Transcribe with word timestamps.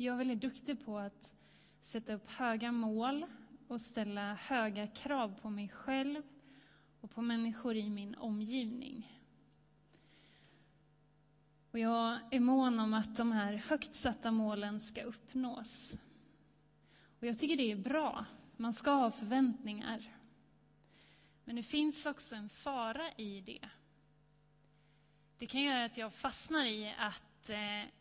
Jag 0.00 0.14
är 0.14 0.18
väldigt 0.18 0.40
duktig 0.40 0.84
på 0.84 0.98
att 0.98 1.34
sätta 1.82 2.12
upp 2.12 2.30
höga 2.30 2.72
mål 2.72 3.26
och 3.68 3.80
ställa 3.80 4.34
höga 4.34 4.86
krav 4.86 5.34
på 5.42 5.50
mig 5.50 5.68
själv 5.68 6.22
och 7.00 7.10
på 7.10 7.22
människor 7.22 7.76
i 7.76 7.90
min 7.90 8.14
omgivning. 8.14 9.20
Och 11.70 11.78
jag 11.78 12.18
är 12.30 12.40
mån 12.40 12.80
om 12.80 12.94
att 12.94 13.16
de 13.16 13.32
här 13.32 13.52
högt 13.52 13.94
satta 13.94 14.30
målen 14.30 14.80
ska 14.80 15.02
uppnås. 15.02 15.98
Och 17.20 17.26
jag 17.26 17.38
tycker 17.38 17.56
det 17.56 17.72
är 17.72 17.76
bra. 17.76 18.26
Man 18.56 18.72
ska 18.72 18.90
ha 18.90 19.10
förväntningar. 19.10 20.16
Men 21.44 21.56
det 21.56 21.62
finns 21.62 22.06
också 22.06 22.36
en 22.36 22.48
fara 22.48 23.12
i 23.16 23.40
det. 23.40 23.68
Det 25.38 25.46
kan 25.46 25.62
göra 25.62 25.84
att 25.84 25.98
jag 25.98 26.12
fastnar 26.14 26.64
i 26.64 26.94
att 26.98 27.50
eh, 27.50 27.97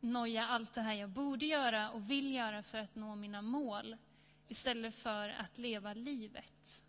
noja 0.00 0.46
allt 0.46 0.72
det 0.72 0.80
här 0.80 0.94
jag 0.94 1.10
borde 1.10 1.46
göra 1.46 1.90
och 1.90 2.10
vill 2.10 2.34
göra 2.34 2.62
för 2.62 2.78
att 2.78 2.94
nå 2.94 3.14
mina 3.14 3.42
mål 3.42 3.96
istället 4.48 4.94
för 4.94 5.28
att 5.28 5.58
leva 5.58 5.94
livet. 5.94 6.82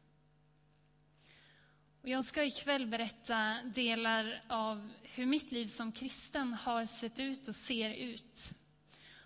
Och 2.02 2.09
jag 2.09 2.26
ska 2.26 2.44
ikväll 2.44 2.88
berätta 2.88 3.58
delar 3.64 4.44
av 4.48 4.90
hur 5.04 5.26
mitt 5.26 5.52
liv 5.52 5.67
som 5.67 5.91
kristen 5.91 6.54
har 6.54 6.86
sett 6.86 7.20
ut 7.20 7.48
och 7.48 7.55
ser 7.55 7.94
ut. 7.94 8.54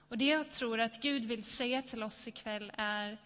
Och 0.10 0.18
det 0.18 0.26
jag 0.26 0.52
tror 0.52 0.80
att 0.80 1.02
Gud 1.02 1.26
vill 1.26 1.44
säga 1.44 1.82
till 1.82 2.04
oss 2.04 2.28
ikväll 2.28 2.72
är 2.78 3.18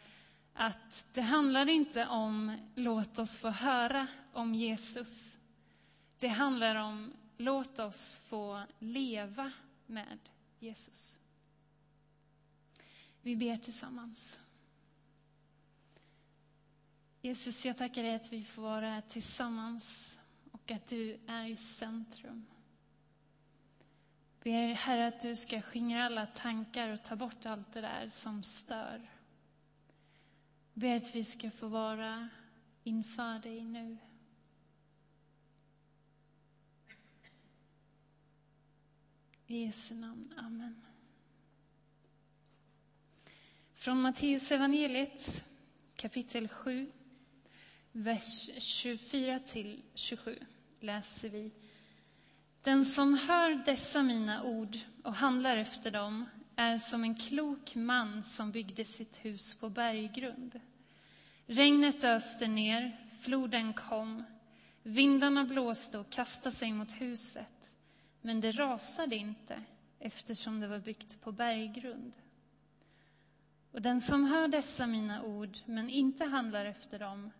att 0.53 1.07
det 1.13 1.21
handlar 1.21 1.69
inte 1.69 2.07
om 2.07 2.57
låt 2.75 3.19
oss 3.19 3.37
få 3.37 3.49
höra 3.49 4.07
om 4.33 4.55
Jesus. 4.55 5.37
Det 6.19 6.27
handlar 6.27 6.75
om 6.75 7.13
låt 7.37 7.79
oss 7.79 8.27
få 8.29 8.63
leva 8.79 9.51
med 9.85 10.19
Jesus. 10.65 11.19
Vi 13.21 13.35
ber 13.35 13.55
tillsammans. 13.55 14.39
Jesus, 17.21 17.65
jag 17.65 17.77
tackar 17.77 18.03
dig 18.03 18.15
att 18.15 18.33
vi 18.33 18.43
får 18.43 18.61
vara 18.61 18.89
här 18.89 19.01
tillsammans 19.01 20.19
och 20.51 20.71
att 20.71 20.87
du 20.87 21.19
är 21.27 21.47
i 21.47 21.55
centrum. 21.55 22.45
Ber 24.43 24.73
Herre 24.73 25.07
att 25.07 25.21
du 25.21 25.35
ska 25.35 25.61
skingra 25.61 26.05
alla 26.05 26.25
tankar 26.25 26.89
och 26.89 27.03
ta 27.03 27.15
bort 27.15 27.45
allt 27.45 27.73
det 27.73 27.81
där 27.81 28.09
som 28.09 28.43
stör. 28.43 29.09
Ber 30.73 30.95
att 30.95 31.15
vi 31.15 31.23
ska 31.23 31.51
få 31.51 31.67
vara 31.67 32.29
inför 32.83 33.39
dig 33.39 33.63
nu. 33.63 33.97
I 39.47 39.65
Jesu 39.65 39.95
namn. 39.95 40.33
Amen. 40.37 40.75
Från 43.75 44.01
Matteus 44.01 44.51
evangeliet 44.51 45.45
kapitel 45.95 46.47
7, 46.47 46.91
vers 47.91 48.49
24 48.57 49.39
till 49.39 49.81
27 49.93 50.39
läser 50.79 51.29
vi. 51.29 51.51
Den 52.61 52.85
som 52.85 53.17
hör 53.17 53.65
dessa 53.65 54.03
mina 54.03 54.43
ord 54.43 54.77
och 55.03 55.15
handlar 55.15 55.57
efter 55.57 55.91
dem 55.91 56.25
är 56.55 56.77
som 56.77 57.03
en 57.03 57.15
klok 57.15 57.75
man 57.75 58.23
som 58.23 58.51
byggde 58.51 58.85
sitt 58.85 59.25
hus 59.25 59.59
på 59.59 59.69
berggrund. 59.69 60.59
Regnet 61.45 62.03
öste 62.03 62.47
ner, 62.47 63.05
floden 63.21 63.73
kom, 63.73 64.23
vindarna 64.83 65.45
blåste 65.45 65.97
och 65.97 66.09
kastade 66.09 66.55
sig 66.55 66.71
mot 66.71 67.01
huset 67.01 67.54
men 68.25 68.41
det 68.41 68.51
rasade 68.51 69.15
inte 69.15 69.63
eftersom 69.99 70.59
det 70.59 70.67
var 70.67 70.79
byggt 70.79 71.21
på 71.21 71.31
berggrund. 71.31 72.17
Och 73.71 73.81
den 73.81 74.01
som 74.01 74.25
hör 74.25 74.47
dessa 74.47 74.87
mina 74.87 75.23
ord 75.23 75.57
men 75.65 75.89
inte 75.89 76.25
handlar 76.25 76.65
efter 76.65 76.99
dem 76.99 77.31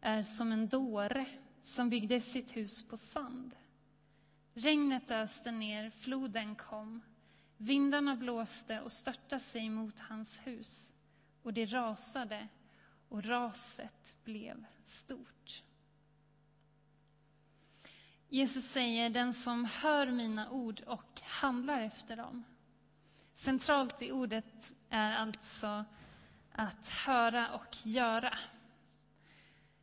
är 0.00 0.22
som 0.22 0.52
en 0.52 0.68
dåre 0.68 1.26
som 1.62 1.90
byggde 1.90 2.20
sitt 2.20 2.56
hus 2.56 2.88
på 2.88 2.96
sand. 2.96 3.54
Regnet 4.54 5.10
öste 5.10 5.50
ner, 5.50 5.90
floden 5.90 6.54
kom, 6.54 7.02
vindarna 7.56 8.16
blåste 8.16 8.80
och 8.80 8.92
störtade 8.92 9.42
sig 9.42 9.70
mot 9.70 10.00
hans 10.00 10.46
hus 10.46 10.92
och 11.42 11.52
det 11.52 11.66
rasade 11.66 12.48
och 13.08 13.24
raset 13.24 14.16
blev 14.24 14.64
stort. 14.84 15.62
Jesus 18.32 18.64
säger, 18.64 19.10
den 19.10 19.34
som 19.34 19.64
hör 19.64 20.06
mina 20.06 20.50
ord 20.50 20.80
och 20.86 21.20
handlar 21.22 21.82
efter 21.82 22.16
dem. 22.16 22.44
Centralt 23.34 24.02
i 24.02 24.12
ordet 24.12 24.72
är 24.90 25.12
alltså 25.12 25.84
att 26.52 26.88
höra 26.88 27.54
och 27.54 27.76
göra. 27.86 28.38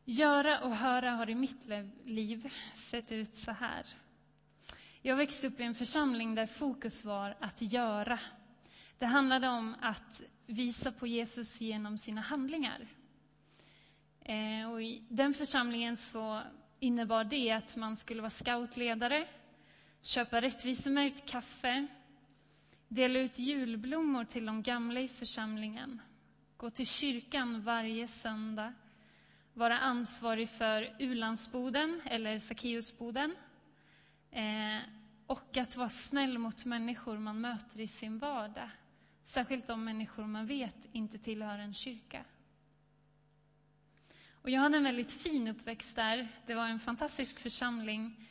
Göra 0.04 0.60
och 0.60 0.76
höra 0.76 1.10
har 1.10 1.30
i 1.30 1.34
mitt 1.34 1.66
liv 2.04 2.52
sett 2.74 3.12
ut 3.12 3.36
så 3.36 3.50
här. 3.50 3.86
Jag 5.02 5.16
växte 5.16 5.46
upp 5.46 5.60
i 5.60 5.62
en 5.62 5.74
församling 5.74 6.34
där 6.34 6.46
fokus 6.46 7.04
var 7.04 7.36
att 7.40 7.62
göra. 7.62 8.18
Det 8.98 9.06
handlade 9.06 9.48
om 9.48 9.76
att 9.80 10.22
visa 10.46 10.92
på 10.92 11.06
Jesus 11.06 11.60
genom 11.60 11.98
sina 11.98 12.20
handlingar. 12.20 12.88
Eh, 14.20 14.70
och 14.70 14.82
I 14.82 15.04
den 15.08 15.34
församlingen 15.34 15.96
så 15.96 16.42
innebar 16.80 17.24
det 17.24 17.50
att 17.50 17.76
man 17.76 17.96
skulle 17.96 18.22
vara 18.22 18.30
scoutledare, 18.30 19.28
köpa 20.02 20.40
rättvisemärkt 20.40 21.30
kaffe, 21.30 21.86
dela 22.88 23.18
ut 23.18 23.38
julblommor 23.38 24.24
till 24.24 24.46
de 24.46 24.62
gamla 24.62 25.00
i 25.00 25.08
församlingen, 25.08 26.02
gå 26.56 26.70
till 26.70 26.86
kyrkan 26.86 27.62
varje 27.62 28.08
söndag, 28.08 28.72
vara 29.54 29.78
ansvarig 29.78 30.48
för 30.48 30.96
Ulandsboden 30.98 32.00
eller 32.04 32.38
Sackeusboden 32.38 33.34
eh, 34.30 34.78
och 35.26 35.56
att 35.56 35.76
vara 35.76 35.88
snäll 35.88 36.38
mot 36.38 36.64
människor 36.64 37.18
man 37.18 37.40
möter 37.40 37.80
i 37.80 37.86
sin 37.86 38.18
vardag, 38.18 38.70
särskilt 39.24 39.66
de 39.66 39.84
människor 39.84 40.26
man 40.26 40.46
vet 40.46 40.88
inte 40.92 41.18
tillhör 41.18 41.58
en 41.58 41.74
kyrka. 41.74 42.24
Och 44.42 44.50
jag 44.50 44.60
hade 44.60 44.76
en 44.76 44.84
väldigt 44.84 45.12
fin 45.12 45.48
uppväxt 45.48 45.96
där. 45.96 46.28
Det 46.46 46.54
var 46.54 46.68
en 46.68 46.78
fantastisk 46.78 47.38
församling. 47.38 48.28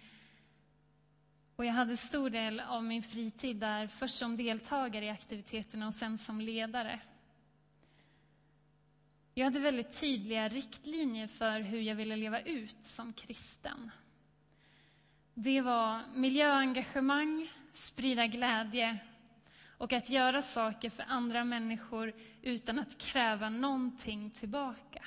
Och 1.55 1.65
jag 1.65 1.73
hade 1.73 1.97
stor 1.97 2.29
del 2.29 2.59
av 2.59 2.83
min 2.83 3.03
fritid 3.03 3.57
där, 3.57 3.87
först 3.87 4.17
som 4.17 4.37
deltagare 4.37 5.05
i 5.05 5.09
aktiviteterna 5.09 5.85
och 5.85 5.93
sen 5.93 6.17
som 6.17 6.41
ledare. 6.41 6.99
Jag 9.33 9.45
hade 9.45 9.59
väldigt 9.59 9.99
tydliga 9.99 10.47
riktlinjer 10.47 11.27
för 11.27 11.59
hur 11.59 11.81
jag 11.81 11.95
ville 11.95 12.15
leva 12.15 12.41
ut 12.41 12.77
som 12.81 13.13
kristen. 13.13 13.91
Det 15.33 15.61
var 15.61 16.01
miljöengagemang, 16.13 17.51
sprida 17.73 18.27
glädje 18.27 18.97
och 19.77 19.93
att 19.93 20.09
göra 20.09 20.41
saker 20.41 20.89
för 20.89 21.05
andra 21.07 21.43
människor 21.43 22.13
utan 22.41 22.79
att 22.79 22.97
kräva 22.97 23.49
någonting 23.49 24.31
tillbaka. 24.31 25.05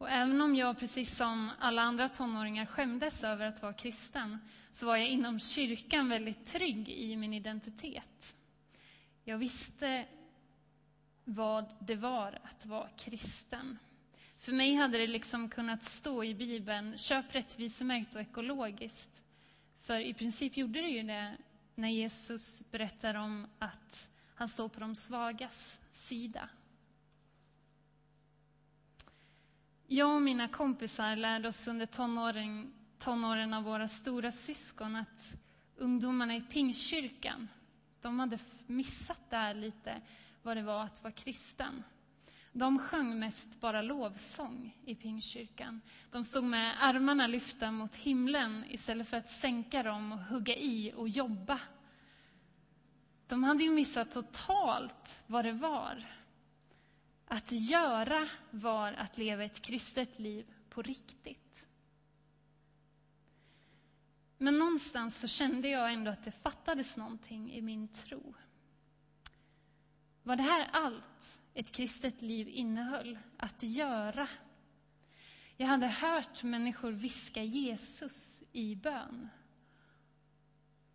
Och 0.00 0.10
även 0.10 0.40
om 0.40 0.54
jag, 0.54 0.78
precis 0.78 1.16
som 1.16 1.50
alla 1.58 1.82
andra 1.82 2.08
tonåringar, 2.08 2.66
skämdes 2.66 3.24
över 3.24 3.46
att 3.46 3.62
vara 3.62 3.72
kristen, 3.72 4.38
så 4.70 4.86
var 4.86 4.96
jag 4.96 5.08
inom 5.08 5.38
kyrkan 5.38 6.08
väldigt 6.08 6.46
trygg 6.46 6.88
i 6.88 7.16
min 7.16 7.34
identitet. 7.34 8.36
Jag 9.24 9.38
visste 9.38 10.06
vad 11.24 11.64
det 11.80 11.94
var 11.94 12.38
att 12.42 12.66
vara 12.66 12.88
kristen. 12.88 13.78
För 14.38 14.52
mig 14.52 14.74
hade 14.74 14.98
det 14.98 15.06
liksom 15.06 15.48
kunnat 15.48 15.84
stå 15.84 16.24
i 16.24 16.34
Bibeln, 16.34 16.98
köp 16.98 17.34
rättvisemärkt 17.34 18.14
och 18.14 18.20
ekologiskt. 18.20 19.22
För 19.80 20.00
i 20.00 20.14
princip 20.14 20.56
gjorde 20.56 20.80
det 20.80 20.88
ju 20.88 21.02
det 21.02 21.36
när 21.74 21.88
Jesus 21.88 22.70
berättar 22.70 23.14
om 23.14 23.46
att 23.58 24.08
han 24.34 24.48
såg 24.48 24.72
på 24.72 24.80
de 24.80 24.96
svagas 24.96 25.80
sida. 25.92 26.48
Jag 29.92 30.14
och 30.14 30.22
mina 30.22 30.48
kompisar 30.48 31.16
lärde 31.16 31.48
oss 31.48 31.68
under 31.68 31.86
tonåren, 31.86 32.72
tonåren 32.98 33.54
av 33.54 33.64
våra 33.64 33.88
stora 33.88 34.30
syskon 34.30 34.96
att 34.96 35.34
ungdomarna 35.76 36.36
i 36.36 36.40
Pingstkyrkan, 36.40 37.48
de 38.00 38.18
hade 38.18 38.38
missat 38.66 39.30
där 39.30 39.54
lite 39.54 40.00
vad 40.42 40.56
det 40.56 40.62
var 40.62 40.84
att 40.84 41.02
vara 41.02 41.12
kristen. 41.12 41.82
De 42.52 42.78
sjöng 42.78 43.18
mest 43.18 43.60
bara 43.60 43.82
lovsång 43.82 44.76
i 44.84 44.94
Pingstkyrkan. 44.94 45.80
De 46.10 46.24
stod 46.24 46.44
med 46.44 46.84
armarna 46.84 47.26
lyfta 47.26 47.70
mot 47.70 47.94
himlen 47.94 48.64
istället 48.68 49.08
för 49.08 49.16
att 49.16 49.30
sänka 49.30 49.82
dem 49.82 50.12
och 50.12 50.18
hugga 50.18 50.56
i 50.56 50.92
och 50.96 51.08
jobba. 51.08 51.60
De 53.26 53.44
hade 53.44 53.64
ju 53.64 53.70
missat 53.70 54.10
totalt 54.10 55.22
vad 55.26 55.44
det 55.44 55.52
var 55.52 56.06
att 57.32 57.52
göra 57.52 58.28
var 58.50 58.92
att 58.92 59.18
leva 59.18 59.44
ett 59.44 59.62
kristet 59.62 60.18
liv 60.18 60.46
på 60.68 60.82
riktigt. 60.82 61.68
Men 64.38 64.58
någonstans 64.58 65.20
så 65.20 65.28
kände 65.28 65.68
jag 65.68 65.92
ändå 65.92 66.10
att 66.10 66.24
det 66.24 66.30
fattades 66.30 66.96
någonting 66.96 67.52
i 67.52 67.62
min 67.62 67.88
tro. 67.88 68.34
Var 70.22 70.36
det 70.36 70.42
här 70.42 70.68
allt 70.72 71.40
ett 71.54 71.72
kristet 71.72 72.22
liv 72.22 72.48
innehöll? 72.48 73.18
Att 73.36 73.62
göra? 73.62 74.28
Jag 75.56 75.66
hade 75.66 75.86
hört 75.86 76.42
människor 76.42 76.92
viska 76.92 77.42
Jesus 77.42 78.42
i 78.52 78.74
bön. 78.76 79.28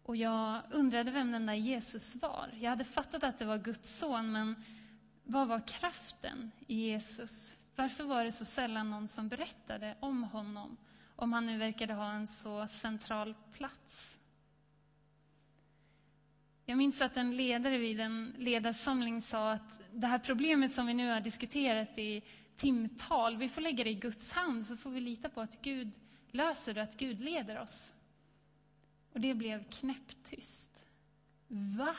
Och 0.04 0.16
jag 0.16 0.62
undrade 0.72 1.12
vem 1.12 1.32
den 1.32 1.46
där 1.46 1.54
Jesus 1.54 2.16
var. 2.16 2.50
Jag 2.60 2.70
hade 2.70 2.84
fattat 2.84 3.24
att 3.24 3.40
det 3.40 3.46
var 3.46 3.58
Guds 3.58 4.00
son, 4.00 4.32
men 4.32 4.64
vad 5.26 5.48
var 5.48 5.68
kraften 5.68 6.52
i 6.68 6.76
Jesus? 6.76 7.56
Varför 7.76 8.04
var 8.04 8.24
det 8.24 8.32
så 8.32 8.46
sällan 8.46 8.90
någon 8.90 9.08
som 9.08 9.28
berättade 9.28 9.98
om 10.00 10.24
honom, 10.24 10.78
om 11.16 11.34
han 11.34 11.46
nu 11.46 11.58
verkade 11.58 11.94
ha 11.94 12.12
en 12.12 12.28
så 12.28 12.68
central 12.68 13.36
plats? 13.54 14.20
Jag 16.66 16.78
minns 16.78 17.02
att 17.02 17.18
en 17.18 17.38
ledare 17.38 17.78
vid 17.78 18.00
en 18.00 18.34
ledarsamling 18.38 19.22
sa 19.22 19.52
att 19.52 19.82
det 19.92 20.08
här 20.08 20.20
problemet 20.20 20.74
som 20.74 20.88
vi 20.88 20.94
nu 20.94 21.10
har 21.10 21.22
diskuterat 21.22 21.98
i 21.98 22.22
timtal, 22.56 23.38
vi 23.38 23.50
får 23.50 23.62
lägga 23.62 23.84
det 23.84 23.90
i 23.90 23.96
Guds 23.96 24.32
hand 24.32 24.68
så 24.68 24.78
får 24.78 24.90
vi 24.90 25.02
lita 25.02 25.30
på 25.30 25.42
att 25.42 25.62
Gud 25.62 25.92
löser 26.32 26.74
det, 26.74 26.82
att 26.82 26.98
Gud 26.98 27.22
leder 27.22 27.60
oss. 27.60 27.94
Och 29.14 29.20
det 29.20 29.34
blev 29.34 29.70
knäpptyst. 29.70 30.86
Va? 31.48 31.96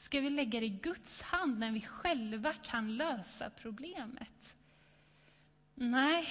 Ska 0.00 0.20
vi 0.20 0.30
lägga 0.30 0.60
det 0.60 0.66
i 0.66 0.78
Guds 0.82 1.22
hand 1.22 1.58
när 1.58 1.70
vi 1.70 1.80
själva 1.80 2.52
kan 2.52 2.96
lösa 2.96 3.50
problemet? 3.50 4.56
Nej. 5.74 6.28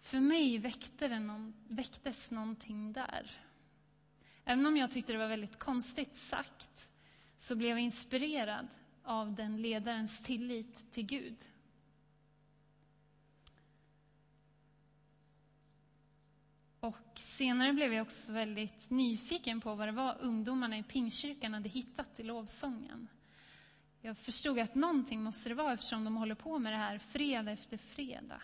För 0.00 0.20
mig 0.20 0.58
väckte 0.58 1.08
det 1.08 1.18
någon, 1.18 1.54
väcktes 1.68 2.30
någonting 2.30 2.92
där. 2.92 3.30
Även 4.44 4.66
om 4.66 4.76
jag 4.76 4.90
tyckte 4.90 5.12
det 5.12 5.18
var 5.18 5.28
väldigt 5.28 5.58
konstigt 5.58 6.16
sagt, 6.16 6.88
så 7.38 7.56
blev 7.56 7.70
jag 7.70 7.80
inspirerad 7.80 8.68
av 9.02 9.34
den 9.34 9.62
ledarens 9.62 10.22
tillit 10.22 10.92
till 10.92 11.06
Gud. 11.06 11.36
Och 16.82 17.18
senare 17.18 17.72
blev 17.72 17.92
jag 17.92 18.02
också 18.02 18.32
väldigt 18.32 18.90
nyfiken 18.90 19.60
på 19.60 19.74
vad 19.74 19.88
det 19.88 19.92
var 19.92 20.16
ungdomarna 20.20 20.78
i 20.78 20.82
Pingstkyrkan 20.82 21.54
hade 21.54 21.68
hittat 21.68 22.20
i 22.20 22.22
lovsången. 22.22 23.08
Jag 24.00 24.18
förstod 24.18 24.58
att 24.58 24.74
någonting 24.74 25.22
måste 25.22 25.48
det 25.48 25.54
vara 25.54 25.72
eftersom 25.72 26.04
de 26.04 26.16
håller 26.16 26.34
på 26.34 26.58
med 26.58 26.72
det 26.72 26.76
här 26.76 26.98
fredag 26.98 27.50
efter 27.50 27.76
fredag. 27.76 28.42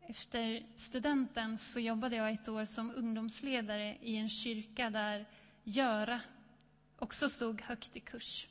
Efter 0.00 0.66
studenten 0.76 1.58
så 1.58 1.80
jobbade 1.80 2.16
jag 2.16 2.32
ett 2.32 2.48
år 2.48 2.64
som 2.64 2.90
ungdomsledare 2.90 3.98
i 4.00 4.16
en 4.16 4.28
kyrka 4.28 4.90
där 4.90 5.26
göra 5.62 6.20
också 6.98 7.28
stod 7.28 7.60
högt 7.60 7.96
i 7.96 8.00
kurs. 8.00 8.48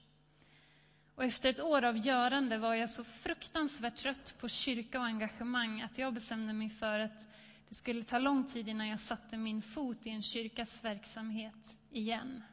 Och 1.15 1.23
efter 1.23 1.49
ett 1.49 1.59
år 1.59 1.83
av 1.83 1.97
görande 1.97 2.57
var 2.57 2.73
jag 2.73 2.89
så 2.89 3.03
fruktansvärt 3.03 3.95
trött 3.95 4.35
på 4.39 4.47
kyrka 4.47 4.99
och 4.99 5.05
engagemang 5.05 5.81
att 5.81 5.97
jag 5.97 6.13
bestämde 6.13 6.53
mig 6.53 6.69
för 6.69 6.99
att 6.99 7.27
det 7.69 7.75
skulle 7.75 8.03
ta 8.03 8.19
lång 8.19 8.45
tid 8.45 8.67
innan 8.67 8.87
jag 8.87 8.99
satte 8.99 9.37
min 9.37 9.61
fot 9.61 10.05
i 10.05 10.09
en 10.09 10.21
kyrkas 10.21 10.83
verksamhet 10.83 11.79
igen. 11.91 12.43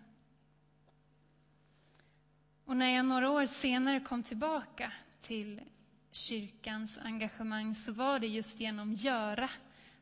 Och 2.65 2.77
när 2.77 2.97
jag 2.97 3.07
några 3.07 3.31
år 3.31 3.47
senare 3.47 4.01
kom 4.01 4.23
tillbaka 4.23 4.93
till 5.21 5.61
kyrkans 6.11 6.99
engagemang 6.99 7.75
så 7.75 7.93
var 7.93 8.19
det 8.19 8.27
just 8.27 8.61
genom 8.61 8.93
göra 8.93 9.51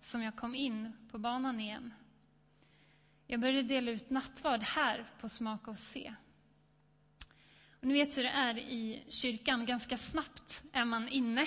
som 0.02 0.22
jag 0.22 0.36
kom 0.36 0.54
in 0.54 0.92
på 1.10 1.18
banan 1.18 1.60
igen. 1.60 1.94
Jag 3.26 3.40
började 3.40 3.62
dela 3.62 3.90
ut 3.90 4.10
nattvard 4.10 4.62
här 4.62 5.10
på 5.20 5.28
Smak 5.28 5.68
och 5.68 5.78
se. 5.78 6.14
Och 7.80 7.86
ni 7.86 7.94
vet 7.94 8.18
hur 8.18 8.22
det 8.22 8.28
är 8.28 8.58
i 8.58 9.02
kyrkan, 9.08 9.66
ganska 9.66 9.96
snabbt 9.96 10.62
är 10.72 10.84
man 10.84 11.08
inne 11.08 11.46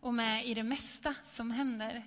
och 0.00 0.14
med 0.14 0.46
i 0.46 0.54
det 0.54 0.62
mesta 0.62 1.14
som 1.22 1.50
händer. 1.50 2.04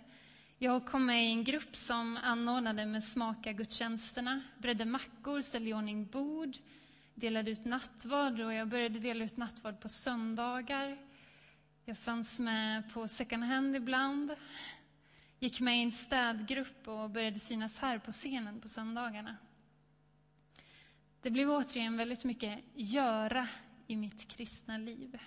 Jag 0.57 0.85
kom 0.85 1.05
med 1.05 1.25
i 1.25 1.31
en 1.31 1.43
grupp 1.43 1.75
som 1.75 2.17
anordnade 2.17 2.85
med 2.85 3.03
smaka 3.03 3.51
gudstjänsterna, 3.51 4.41
bredde 4.57 4.85
mackor, 4.85 5.39
ställde 5.39 5.69
i 5.69 5.73
ordning 5.73 6.05
bord, 6.05 6.57
delade 7.15 7.51
ut 7.51 7.65
nattvard 7.65 8.39
och 8.39 8.53
jag 8.53 8.67
började 8.67 8.99
dela 8.99 9.23
ut 9.25 9.37
nattvard 9.37 9.79
på 9.79 9.87
söndagar. 9.89 10.97
Jag 11.85 11.97
fanns 11.97 12.39
med 12.39 12.93
på 12.93 13.07
second 13.07 13.43
hand 13.43 13.75
ibland, 13.75 14.35
gick 15.39 15.59
med 15.59 15.79
i 15.79 15.83
en 15.83 15.91
städgrupp 15.91 16.87
och 16.87 17.09
började 17.09 17.39
synas 17.39 17.79
här 17.79 17.99
på 17.99 18.11
scenen 18.11 18.61
på 18.61 18.67
söndagarna. 18.67 19.37
Det 21.21 21.29
blev 21.29 21.51
återigen 21.51 21.97
väldigt 21.97 22.23
mycket 22.25 22.59
göra 22.73 23.47
i 23.87 23.95
mitt 23.95 24.27
kristna 24.27 24.77
liv. 24.77 25.19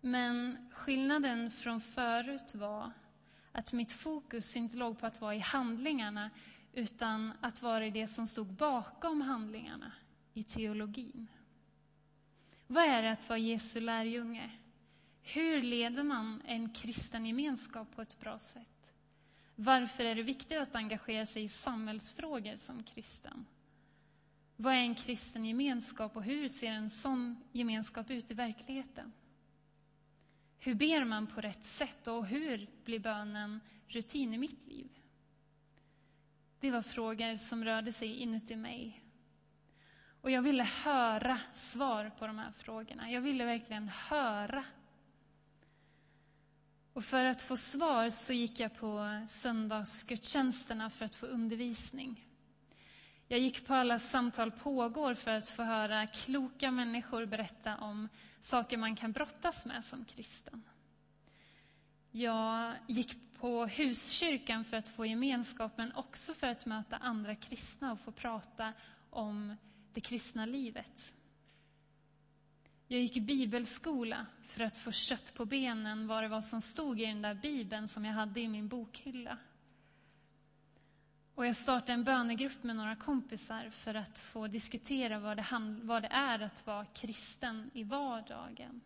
Men 0.00 0.68
skillnaden 0.72 1.50
från 1.50 1.80
förut 1.80 2.54
var 2.54 2.92
att 3.52 3.72
mitt 3.72 3.92
fokus 3.92 4.56
inte 4.56 4.76
låg 4.76 4.98
på 4.98 5.06
att 5.06 5.20
vara 5.20 5.34
i 5.34 5.38
handlingarna 5.38 6.30
utan 6.72 7.32
att 7.40 7.62
vara 7.62 7.86
i 7.86 7.90
det 7.90 8.06
som 8.06 8.26
stod 8.26 8.46
bakom 8.46 9.20
handlingarna, 9.20 9.92
i 10.34 10.44
teologin. 10.44 11.26
Vad 12.66 12.84
är 12.84 13.02
det 13.02 13.10
att 13.10 13.28
vara 13.28 13.38
Jesu 13.38 13.80
lärjunge? 13.80 14.50
Hur 15.22 15.62
leder 15.62 16.02
man 16.02 16.42
en 16.46 16.70
kristen 16.70 17.26
gemenskap 17.26 17.96
på 17.96 18.02
ett 18.02 18.20
bra 18.20 18.38
sätt? 18.38 18.92
Varför 19.56 20.04
är 20.04 20.14
det 20.14 20.22
viktigt 20.22 20.58
att 20.58 20.74
engagera 20.74 21.26
sig 21.26 21.44
i 21.44 21.48
samhällsfrågor 21.48 22.56
som 22.56 22.82
kristen? 22.82 23.46
Vad 24.56 24.74
är 24.74 24.78
en 24.78 24.94
kristen 24.94 25.44
gemenskap 25.44 26.16
och 26.16 26.24
hur 26.24 26.48
ser 26.48 26.70
en 26.70 26.90
sån 26.90 27.44
gemenskap 27.52 28.10
ut 28.10 28.30
i 28.30 28.34
verkligheten? 28.34 29.12
Hur 30.58 30.74
ber 30.74 31.04
man 31.04 31.26
på 31.26 31.40
rätt 31.40 31.64
sätt 31.64 32.06
och 32.06 32.26
hur 32.26 32.68
blir 32.84 32.98
bönen 32.98 33.60
rutin 33.88 34.34
i 34.34 34.38
mitt 34.38 34.66
liv? 34.66 34.88
Det 36.60 36.70
var 36.70 36.82
frågor 36.82 37.36
som 37.36 37.64
rörde 37.64 37.92
sig 37.92 38.16
inuti 38.16 38.56
mig. 38.56 39.04
Och 40.20 40.30
jag 40.30 40.42
ville 40.42 40.62
höra 40.62 41.40
svar 41.54 42.10
på 42.18 42.26
de 42.26 42.38
här 42.38 42.52
frågorna. 42.52 43.10
Jag 43.10 43.20
ville 43.20 43.44
verkligen 43.44 43.88
höra. 43.88 44.64
Och 46.92 47.04
för 47.04 47.24
att 47.24 47.42
få 47.42 47.56
svar 47.56 48.10
så 48.10 48.32
gick 48.32 48.60
jag 48.60 48.74
på 48.74 49.24
söndagsgudstjänsterna 49.28 50.90
för 50.90 51.04
att 51.04 51.14
få 51.14 51.26
undervisning. 51.26 52.24
Jag 53.34 53.40
gick 53.40 53.66
på 53.66 53.74
alla 53.74 53.98
samtal 53.98 54.50
pågår 54.50 55.14
för 55.14 55.30
att 55.30 55.48
få 55.48 55.62
höra 55.62 56.06
kloka 56.06 56.70
människor 56.70 57.26
berätta 57.26 57.76
om 57.76 58.08
saker 58.40 58.76
man 58.76 58.96
kan 58.96 59.12
brottas 59.12 59.66
med 59.66 59.84
som 59.84 60.04
kristen. 60.04 60.62
Jag 62.10 62.74
gick 62.86 63.38
på 63.40 63.66
huskyrkan 63.66 64.64
för 64.64 64.76
att 64.76 64.88
få 64.88 65.06
gemenskap, 65.06 65.72
men 65.76 65.92
också 65.92 66.34
för 66.34 66.46
att 66.46 66.66
möta 66.66 66.96
andra 66.96 67.34
kristna 67.34 67.92
och 67.92 68.00
få 68.00 68.12
prata 68.12 68.72
om 69.10 69.56
det 69.92 70.00
kristna 70.00 70.46
livet. 70.46 71.14
Jag 72.88 73.00
gick 73.00 73.16
i 73.16 73.20
bibelskola 73.20 74.26
för 74.42 74.64
att 74.64 74.76
få 74.76 74.92
kött 74.92 75.34
på 75.34 75.44
benen 75.44 76.06
vad 76.06 76.22
det 76.22 76.28
var 76.28 76.40
som 76.40 76.60
stod 76.60 77.00
i 77.00 77.06
den 77.06 77.22
där 77.22 77.34
bibeln 77.34 77.88
som 77.88 78.04
jag 78.04 78.12
hade 78.12 78.40
i 78.40 78.48
min 78.48 78.68
bokhylla. 78.68 79.38
Och 81.34 81.46
jag 81.46 81.56
startade 81.56 81.92
en 81.92 82.04
bönegrupp 82.04 82.62
med 82.62 82.76
några 82.76 82.96
kompisar 82.96 83.70
för 83.70 83.94
att 83.94 84.18
få 84.18 84.46
diskutera 84.46 85.18
vad 85.18 85.36
det, 85.36 85.46
vad 85.82 86.02
det 86.02 86.08
är 86.08 86.40
att 86.40 86.66
vara 86.66 86.84
kristen 86.84 87.70
i 87.74 87.84
vardagen. 87.84 88.80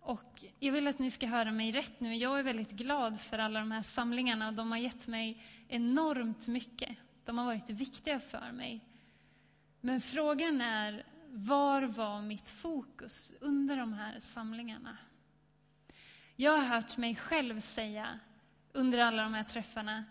Och 0.00 0.44
jag 0.58 0.72
vill 0.72 0.86
att 0.86 0.98
ni 0.98 1.10
ska 1.10 1.26
höra 1.26 1.52
mig 1.52 1.72
rätt 1.72 2.00
nu. 2.00 2.16
Jag 2.16 2.38
är 2.38 2.42
väldigt 2.42 2.70
glad 2.70 3.20
för 3.20 3.38
alla 3.38 3.60
de 3.60 3.70
här 3.70 3.82
samlingarna 3.82 4.48
och 4.48 4.54
de 4.54 4.70
har 4.70 4.78
gett 4.78 5.06
mig 5.06 5.42
enormt 5.68 6.48
mycket. 6.48 6.96
De 7.24 7.38
har 7.38 7.44
varit 7.44 7.70
viktiga 7.70 8.20
för 8.20 8.52
mig. 8.52 8.80
Men 9.80 10.00
frågan 10.00 10.60
är, 10.60 11.04
var 11.28 11.82
var 11.82 12.22
mitt 12.22 12.50
fokus 12.50 13.34
under 13.40 13.76
de 13.76 13.92
här 13.92 14.20
samlingarna? 14.20 14.96
Jag 16.36 16.52
har 16.52 16.64
hört 16.64 16.96
mig 16.96 17.16
själv 17.16 17.60
säga 17.60 18.20
under 18.72 18.98
alla 18.98 19.22
de 19.22 19.34
här 19.34 19.44
träffarna 19.44 20.04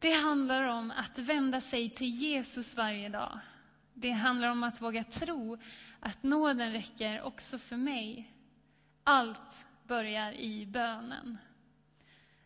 det 0.00 0.10
handlar 0.10 0.62
om 0.62 0.90
att 0.90 1.18
vända 1.18 1.60
sig 1.60 1.90
till 1.90 2.14
Jesus 2.14 2.76
varje 2.76 3.08
dag. 3.08 3.38
Det 3.94 4.10
handlar 4.10 4.48
om 4.48 4.62
att 4.62 4.80
våga 4.80 5.04
tro 5.04 5.58
att 6.00 6.22
nåden 6.22 6.72
räcker 6.72 7.22
också 7.22 7.58
för 7.58 7.76
mig. 7.76 8.34
Allt 9.04 9.66
börjar 9.86 10.32
i 10.32 10.66
bönen. 10.66 11.38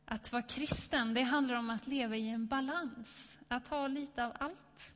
Att 0.04 0.32
vara 0.32 0.42
kristen, 0.42 1.14
det 1.14 1.23
handlar 1.23 1.54
om 1.54 1.70
att 1.70 1.87
leva 1.87 2.16
i 2.16 2.28
en 2.28 2.46
balans. 2.46 3.38
Att 3.49 3.68
ha 3.68 3.88
lite 3.88 4.25
av 4.25 4.32
allt. 4.38 4.94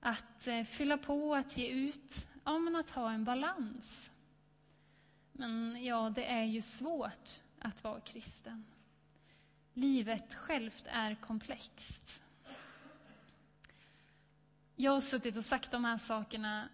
Att 0.00 0.46
eh, 0.46 0.62
fylla 0.62 0.98
på, 0.98 1.34
att 1.34 1.56
ge 1.56 1.68
ut. 1.68 2.28
Ja, 2.44 2.58
men 2.58 2.76
att 2.76 2.90
ha 2.90 3.12
en 3.12 3.24
balans. 3.24 4.10
Men 5.32 5.84
ja, 5.84 6.12
det 6.14 6.24
är 6.24 6.44
ju 6.44 6.62
svårt 6.62 7.30
att 7.58 7.84
vara 7.84 8.00
kristen. 8.00 8.64
Livet 9.74 10.34
självt 10.34 10.84
är 10.86 11.14
komplext. 11.14 12.22
Jag 14.76 14.92
har 14.92 15.00
suttit 15.00 15.36
och 15.36 15.44
sagt 15.44 15.70
de 15.70 15.84
här 15.84 15.98
sakerna 15.98 16.68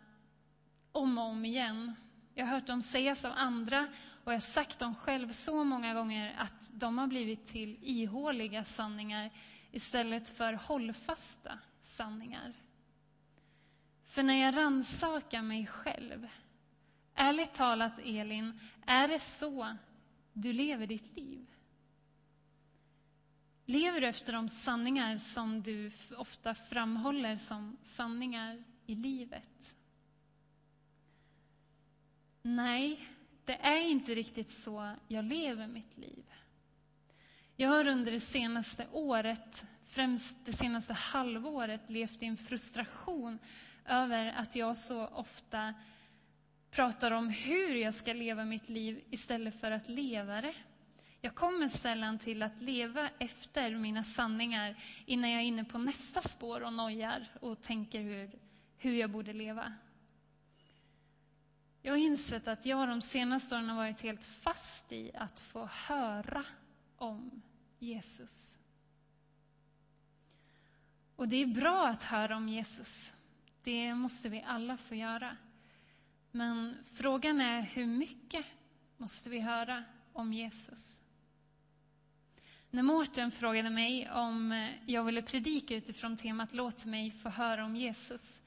om 0.93 1.19
och 1.19 1.25
om 1.25 1.45
igen. 1.45 1.95
Jag 2.35 2.47
har 2.47 2.53
hört 2.53 2.67
dem 2.67 2.83
sägas 2.83 3.25
av 3.25 3.33
andra 3.37 3.89
och 4.25 4.33
jag 4.33 4.37
har 4.37 4.41
sagt 4.41 4.79
dem 4.79 4.95
själv 4.95 5.31
så 5.33 5.65
många 5.65 5.95
gånger 5.95 6.35
att 6.39 6.71
de 6.73 6.99
har 6.99 7.07
blivit 7.07 7.47
till 7.47 7.79
ihåliga 7.83 8.65
sanningar 8.65 9.31
istället 9.71 10.29
för 10.29 10.53
hållfasta 10.53 11.59
sanningar. 11.83 12.55
För 14.05 14.23
när 14.23 14.35
jag 14.35 14.57
ransakar 14.57 15.43
mig 15.43 15.67
själv, 15.67 16.29
ärligt 17.15 17.55
talat 17.55 17.99
Elin, 17.99 18.61
är 18.87 19.09
det 19.09 19.19
så 19.19 19.77
du 20.33 20.53
lever 20.53 20.87
ditt 20.87 21.17
liv? 21.17 21.47
Lever 23.71 24.01
du 24.01 24.07
efter 24.07 24.33
de 24.33 24.49
sanningar 24.49 25.17
som 25.17 25.63
du 25.63 25.91
ofta 26.17 26.55
framhåller 26.55 27.37
som 27.37 27.77
sanningar 27.83 28.63
i 28.87 28.95
livet? 28.95 29.77
Nej, 32.43 33.09
det 33.45 33.55
är 33.55 33.81
inte 33.81 34.15
riktigt 34.15 34.53
så 34.53 34.95
jag 35.09 35.25
lever 35.25 35.67
mitt 35.67 35.99
liv. 35.99 36.25
Jag 37.57 37.69
har 37.69 37.87
under 37.87 38.13
det 38.13 38.21
senaste 38.21 38.87
året, 38.93 39.65
främst 39.87 40.39
det 40.45 40.53
senaste 40.53 40.93
halvåret, 40.93 41.91
levt 41.91 42.23
i 42.23 42.27
en 42.27 42.37
frustration 42.37 43.39
över 43.85 44.27
att 44.27 44.57
jag 44.57 44.77
så 44.77 45.07
ofta 45.07 45.75
pratar 46.71 47.11
om 47.11 47.29
hur 47.29 47.75
jag 47.75 47.95
ska 47.95 48.13
leva 48.13 48.45
mitt 48.45 48.69
liv 48.69 49.05
istället 49.11 49.61
för 49.61 49.71
att 49.71 49.89
leva 49.89 50.41
det. 50.41 50.55
Jag 51.21 51.35
kommer 51.35 51.69
sällan 51.69 52.19
till 52.19 52.43
att 52.43 52.61
leva 52.61 53.11
efter 53.19 53.77
mina 53.77 54.05
sanningar 54.05 54.83
innan 55.07 55.31
jag 55.31 55.41
är 55.41 55.47
inne 55.47 55.65
på 55.65 55.79
nästa 55.79 56.23
spår 56.23 56.61
och 56.61 56.73
nojar 56.73 57.29
och 57.41 57.63
tänker 57.63 58.01
hur, 58.01 58.31
hur 58.77 58.93
jag 58.93 59.11
borde 59.11 59.33
leva. 59.33 59.73
Jag 61.83 61.93
har 61.93 61.99
insett 61.99 62.49
att 62.49 62.67
jag 62.67 62.89
de 62.89 63.03
senaste 63.03 63.55
åren 63.55 63.69
har 63.69 63.77
varit 63.77 64.01
helt 64.01 64.25
fast 64.25 64.93
i 64.93 65.11
att 65.15 65.41
få 65.41 65.69
höra 65.73 66.45
om 66.97 67.43
Jesus. 67.79 68.59
Och 71.17 71.29
det 71.29 71.37
är 71.37 71.47
bra 71.47 71.89
att 71.89 72.03
höra 72.03 72.37
om 72.37 72.49
Jesus. 72.49 73.15
Det 73.63 73.95
måste 73.95 74.29
vi 74.29 74.43
alla 74.47 74.77
få 74.77 74.95
göra. 74.95 75.37
Men 76.31 76.77
frågan 76.93 77.41
är 77.41 77.61
hur 77.61 77.87
mycket 77.87 78.47
måste 78.97 79.31
vi 79.31 79.41
höra 79.41 79.85
om 80.13 80.33
Jesus? 80.33 81.03
När 82.71 82.83
Mårten 82.83 83.31
frågade 83.31 83.71
mig 83.71 84.11
om 84.11 84.53
eh, 84.53 84.71
jag 84.87 85.05
ville 85.05 85.23
predika 85.23 85.77
utifrån 85.77 86.17
temat 86.17 86.53
Låt 86.53 86.85
mig 86.85 87.11
få 87.11 87.29
höra 87.29 87.65
om 87.65 87.77
Jesus, 87.77 88.41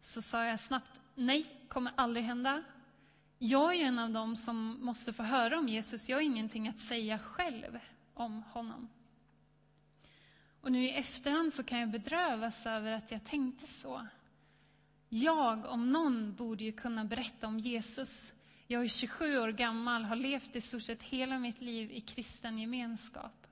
så 0.00 0.22
sa 0.22 0.44
jag 0.44 0.60
snabbt 0.60 1.00
nej, 1.14 1.46
kommer 1.68 1.92
aldrig 1.96 2.24
hända. 2.24 2.62
Jag 3.38 3.72
är 3.72 3.78
ju 3.78 3.84
en 3.84 3.98
av 3.98 4.10
dem 4.10 4.36
som 4.36 4.84
måste 4.84 5.12
få 5.12 5.22
höra 5.22 5.58
om 5.58 5.68
Jesus. 5.68 6.08
Jag 6.08 6.16
har 6.16 6.22
ingenting 6.22 6.68
att 6.68 6.80
säga 6.80 7.18
själv 7.18 7.78
om 8.14 8.42
honom. 8.42 8.88
Och 10.60 10.72
nu 10.72 10.84
i 10.84 10.90
efterhand 10.90 11.52
så 11.52 11.62
kan 11.64 11.78
jag 11.78 11.90
bedrövas 11.90 12.66
över 12.66 12.92
att 12.92 13.10
jag 13.10 13.24
tänkte 13.24 13.66
så. 13.66 14.06
Jag, 15.08 15.66
om 15.66 15.92
någon, 15.92 16.34
borde 16.34 16.64
ju 16.64 16.72
kunna 16.72 17.04
berätta 17.04 17.46
om 17.46 17.58
Jesus. 17.58 18.32
Jag 18.66 18.84
är 18.84 18.88
27 18.88 19.38
år 19.38 19.48
gammal, 19.48 20.04
har 20.04 20.16
levt 20.16 20.56
i 20.56 20.60
stort 20.60 20.82
sett 20.82 21.02
hela 21.02 21.38
mitt 21.38 21.60
liv 21.60 21.92
i 21.92 22.00
kristen 22.00 22.58
gemenskap. 22.58 23.45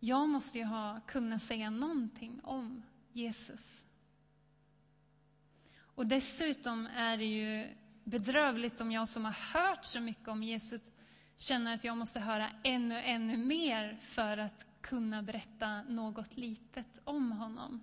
Jag 0.00 0.28
måste 0.28 0.58
ju 0.58 0.64
ha, 0.64 1.00
kunna 1.06 1.38
säga 1.38 1.70
någonting 1.70 2.40
om 2.42 2.82
Jesus. 3.12 3.84
Och 5.78 6.06
dessutom 6.06 6.86
är 6.86 7.16
det 7.16 7.24
ju 7.24 7.74
bedrövligt 8.04 8.80
om 8.80 8.92
jag 8.92 9.08
som 9.08 9.24
har 9.24 9.32
hört 9.32 9.84
så 9.84 10.00
mycket 10.00 10.28
om 10.28 10.42
Jesus 10.42 10.92
känner 11.36 11.74
att 11.74 11.84
jag 11.84 11.96
måste 11.96 12.20
höra 12.20 12.50
ännu, 12.62 13.00
ännu 13.00 13.36
mer 13.36 13.98
för 14.02 14.38
att 14.38 14.66
kunna 14.80 15.22
berätta 15.22 15.82
något 15.82 16.36
litet 16.36 16.86
om 17.04 17.32
honom. 17.32 17.80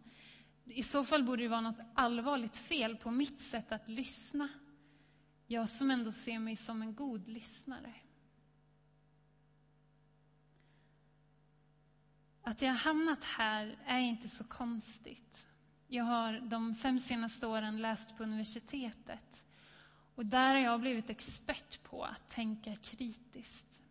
I 0.65 0.83
så 0.83 1.03
fall 1.03 1.23
borde 1.23 1.43
det 1.43 1.49
vara 1.49 1.61
något 1.61 1.81
allvarligt 1.93 2.57
fel 2.57 2.97
på 2.97 3.11
mitt 3.11 3.39
sätt 3.39 3.71
att 3.71 3.87
lyssna. 3.87 4.49
Jag 5.47 5.69
som 5.69 5.91
ändå 5.91 6.11
ser 6.11 6.39
mig 6.39 6.55
som 6.55 6.81
en 6.81 6.95
god 6.95 7.27
lyssnare. 7.27 7.93
Att 12.45 12.61
jag 12.61 12.69
har 12.69 12.77
hamnat 12.77 13.23
här 13.23 13.77
är 13.85 13.99
inte 13.99 14.29
så 14.29 14.43
konstigt. 14.43 15.45
Jag 15.87 16.03
har 16.03 16.39
de 16.39 16.75
fem 16.75 16.99
senaste 16.99 17.47
åren 17.47 17.81
läst 17.81 18.17
på 18.17 18.23
universitetet. 18.23 19.43
Och 20.15 20.25
där 20.25 20.53
har 20.53 20.61
jag 20.61 20.81
blivit 20.81 21.09
expert 21.09 21.83
på 21.83 22.03
att 22.03 22.29
tänka 22.29 22.75
kritiskt. 22.75 23.81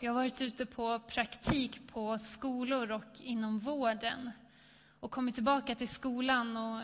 Jag 0.00 0.12
har 0.12 0.14
varit 0.14 0.42
ute 0.42 0.66
på 0.66 0.98
praktik 0.98 1.88
på 1.88 2.18
skolor 2.18 2.90
och 2.90 3.20
inom 3.20 3.58
vården 3.58 4.30
och 5.00 5.10
kommit 5.10 5.34
tillbaka 5.34 5.74
till 5.74 5.88
skolan 5.88 6.56
och 6.56 6.82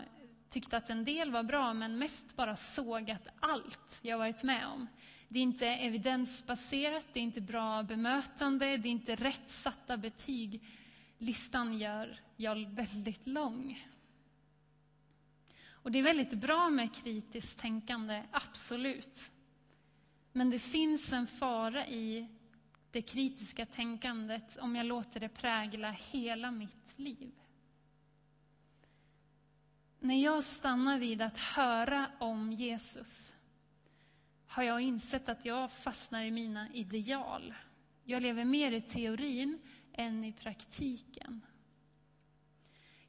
tyckte 0.49 0.77
att 0.77 0.89
en 0.89 1.05
del 1.05 1.31
var 1.31 1.43
bra, 1.43 1.73
men 1.73 1.97
mest 1.97 2.35
bara 2.35 2.55
sågat 2.55 3.27
allt 3.39 3.99
jag 4.01 4.17
varit 4.17 4.43
med 4.43 4.67
om. 4.67 4.87
Det 5.31 5.39
är 5.39 5.43
inte 5.43 5.67
evidensbaserat, 5.67 7.07
det 7.13 7.19
är 7.19 7.23
inte 7.23 7.41
bra 7.41 7.83
bemötande, 7.83 8.77
det 8.77 8.87
är 8.87 8.91
inte 8.91 9.15
rätt 9.15 9.49
satta 9.49 9.97
betyg. 9.97 10.61
Listan 11.17 11.79
gör 11.79 12.19
jag 12.35 12.69
väldigt 12.69 13.27
lång. 13.27 13.87
Och 15.69 15.91
det 15.91 15.99
är 15.99 16.03
väldigt 16.03 16.33
bra 16.33 16.69
med 16.69 16.95
kritiskt 16.95 17.59
tänkande, 17.59 18.23
absolut. 18.31 19.31
Men 20.31 20.49
det 20.49 20.59
finns 20.59 21.13
en 21.13 21.27
fara 21.27 21.87
i 21.87 22.27
det 22.91 23.01
kritiska 23.01 23.65
tänkandet 23.65 24.57
om 24.57 24.75
jag 24.75 24.85
låter 24.85 25.19
det 25.19 25.29
prägla 25.29 25.91
hela 25.91 26.51
mitt 26.51 26.93
liv. 26.95 27.31
När 29.99 30.23
jag 30.23 30.43
stannar 30.43 30.99
vid 30.99 31.21
att 31.21 31.37
höra 31.37 32.11
om 32.19 32.51
Jesus 32.51 33.35
har 34.51 34.63
jag 34.63 34.81
insett 34.81 35.29
att 35.29 35.45
jag 35.45 35.71
fastnar 35.71 36.23
i 36.23 36.31
mina 36.31 36.73
ideal. 36.73 37.53
Jag 38.03 38.21
lever 38.21 38.45
mer 38.45 38.71
i 38.71 38.81
teorin 38.81 39.59
än 39.93 40.23
i 40.23 40.33
praktiken. 40.33 41.41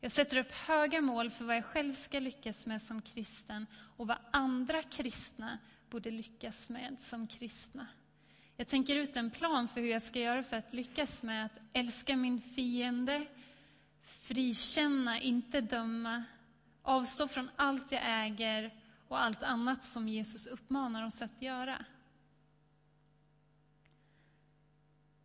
Jag 0.01 0.11
sätter 0.13 0.37
upp 0.37 0.53
höga 0.53 1.01
mål 1.01 1.31
för 1.31 1.45
vad 1.45 1.57
jag 1.57 1.65
själv 1.65 1.93
ska 1.93 2.19
lyckas 2.19 2.67
med 2.67 2.83
som 2.83 3.03
kristen 3.03 3.67
och 3.97 4.07
vad 4.07 4.17
andra 4.31 4.83
kristna 4.83 5.59
borde 5.91 6.11
lyckas 6.11 6.69
med 6.69 7.01
som 7.01 7.27
kristna. 7.27 7.87
Jag 8.57 8.67
tänker 8.67 8.97
ut 8.97 9.17
en 9.17 9.31
plan 9.31 9.69
för 9.69 9.81
hur 9.81 9.89
jag 9.89 10.03
ska 10.03 10.21
göra 10.21 10.43
för 10.43 10.57
att 10.57 10.73
lyckas 10.73 11.23
med 11.23 11.45
att 11.47 11.59
älska 11.73 12.17
min 12.17 12.41
fiende, 12.41 13.27
frikänna, 14.03 15.21
inte 15.21 15.61
döma, 15.61 16.25
avstå 16.83 17.29
från 17.29 17.51
allt 17.57 17.93
jag 17.93 18.03
äger 18.05 18.82
och 19.13 19.21
allt 19.21 19.43
annat 19.43 19.85
som 19.85 20.09
Jesus 20.09 20.47
uppmanar 20.47 21.07
oss 21.07 21.23
att 21.23 21.43
göra. 21.43 21.85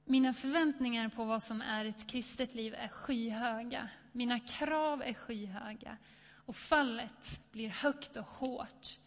Mina 0.06 0.34
förväntningar 0.34 1.10
på 1.10 1.25
vad 1.25 1.44
som 1.44 1.62
är 1.62 1.86
ett 1.86 2.08
kristet 2.08 2.56
liv 2.56 2.74
är 2.74 2.88
skyhöga. 2.88 3.89
Mina 4.12 4.39
krav 4.39 5.01
är 5.01 5.13
skyhöga. 5.13 5.98
Och 6.46 6.56
fallet 6.56 7.51
blir 7.51 7.70
högt 7.70 8.17
och 8.17 8.25
hårt 8.25 9.00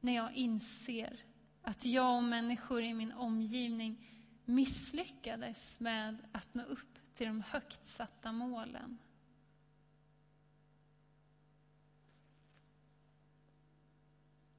när 0.00 0.14
jag 0.14 0.32
inser 0.32 1.24
att 1.62 1.84
jag 1.84 2.16
och 2.16 2.24
människor 2.24 2.82
i 2.82 2.94
min 2.94 3.12
omgivning 3.12 4.08
misslyckades 4.44 5.80
med 5.80 6.18
att 6.32 6.54
nå 6.54 6.62
upp 6.62 7.14
till 7.14 7.26
de 7.26 7.42
högt 7.42 7.86
satta 7.86 8.32
målen. 8.32 8.98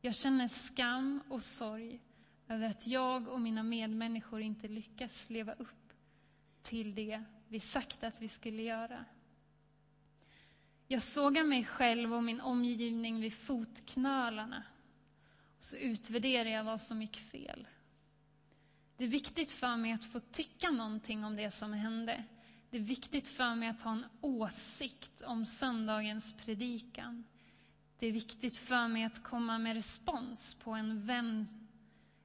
Jag 0.01 0.15
känner 0.15 0.47
skam 0.47 1.23
och 1.29 1.41
sorg 1.41 2.01
över 2.47 2.69
att 2.69 2.87
jag 2.87 3.27
och 3.27 3.41
mina 3.41 3.63
medmänniskor 3.63 4.41
inte 4.41 4.67
lyckas 4.67 5.29
leva 5.29 5.53
upp 5.53 5.93
till 6.61 6.95
det 6.95 7.23
vi 7.47 7.59
sagt 7.59 8.03
att 8.03 8.21
vi 8.21 8.27
skulle 8.27 8.61
göra. 8.61 9.05
Jag 10.87 11.01
sågar 11.01 11.43
mig 11.43 11.65
själv 11.65 12.13
och 12.13 12.23
min 12.23 12.41
omgivning 12.41 13.21
vid 13.21 13.33
fotknölarna 13.33 14.63
och 15.57 15.63
så 15.63 15.77
utvärderar 15.77 16.49
jag 16.49 16.63
vad 16.63 16.81
som 16.81 17.01
gick 17.01 17.17
fel. 17.17 17.67
Det 18.97 19.03
är 19.03 19.07
viktigt 19.07 19.51
för 19.51 19.75
mig 19.75 19.91
att 19.91 20.05
få 20.05 20.19
tycka 20.19 20.71
någonting 20.71 21.23
om 21.25 21.35
det 21.35 21.51
som 21.51 21.73
hände. 21.73 22.23
Det 22.69 22.77
är 22.77 22.81
viktigt 22.81 23.27
för 23.27 23.55
mig 23.55 23.69
att 23.69 23.81
ha 23.81 23.91
en 23.91 24.05
åsikt 24.21 25.21
om 25.21 25.45
söndagens 25.45 26.33
predikan. 26.33 27.23
Det 27.99 28.07
är 28.07 28.11
viktigt 28.11 28.57
för 28.57 28.87
mig 28.87 29.03
att 29.03 29.23
komma 29.23 29.57
med 29.57 29.73
respons 29.73 30.55
på 30.55 30.71
en, 30.71 31.05
vän, 31.05 31.47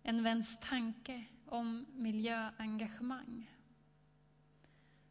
en 0.02 0.22
väns 0.22 0.58
tanke 0.60 1.24
om 1.46 1.86
miljöengagemang. 1.92 3.50